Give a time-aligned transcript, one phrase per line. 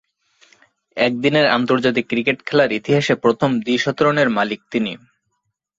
[0.97, 4.91] একদিনের আন্তর্জাতিক ক্রিকেট খেলার ইতিহাসে প্রথম দ্বি-শতরানের মালিক তিনি।